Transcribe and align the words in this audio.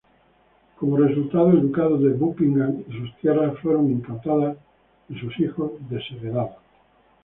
Como 0.79 0.97
resultado, 0.97 1.51
el 1.51 1.61
ducado 1.61 1.95
Buckingham 1.99 2.81
y 2.89 2.91
su 2.91 3.13
tierras 3.21 3.59
fueron 3.59 3.91
incautadas, 3.91 4.57
y 5.09 5.19
sus 5.19 5.39
hijos 5.39 5.73
desheredados. 5.91 6.57